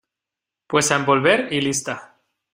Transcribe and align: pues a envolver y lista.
pues 0.65 0.89
a 0.91 0.95
envolver 0.95 1.53
y 1.53 1.61
lista. 1.61 2.15